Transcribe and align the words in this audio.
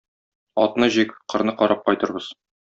Атны 0.63 0.89
җик, 0.95 1.13
кырны 1.35 1.55
карап 1.61 1.87
кайтырбыз. 1.93 2.35